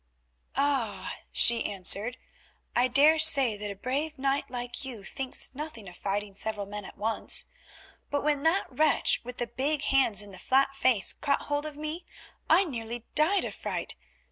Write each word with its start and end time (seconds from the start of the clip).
"Ah!" 0.55 1.19
she 1.31 1.63
answered, 1.63 2.17
"I 2.75 2.87
daresay 2.87 3.55
that 3.57 3.69
a 3.69 3.75
brave 3.75 4.17
knight 4.17 4.49
like 4.49 4.83
you 4.83 5.03
thinks 5.03 5.53
nothing 5.53 5.87
of 5.87 5.95
fighting 5.95 6.33
several 6.33 6.65
men 6.65 6.85
at 6.85 6.97
once, 6.97 7.45
but 8.09 8.23
when 8.23 8.41
that 8.41 8.65
wretch 8.71 9.23
with 9.23 9.37
the 9.37 9.45
big 9.45 9.83
hands 9.83 10.23
and 10.23 10.33
the 10.33 10.39
flat 10.39 10.75
face 10.75 11.13
caught 11.13 11.43
hold 11.43 11.67
of 11.67 11.77
me 11.77 12.03
I 12.49 12.63
nearly 12.63 13.05
died 13.13 13.45
of 13.45 13.53
fright. 13.53 13.93